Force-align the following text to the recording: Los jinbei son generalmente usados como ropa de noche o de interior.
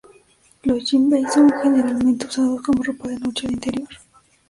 Los 0.63 0.85
jinbei 0.89 1.23
son 1.29 1.53
generalmente 1.61 2.25
usados 2.25 2.63
como 2.63 2.81
ropa 2.81 3.07
de 3.07 3.19
noche 3.19 3.45
o 3.45 3.49
de 3.49 3.53
interior. 3.53 3.89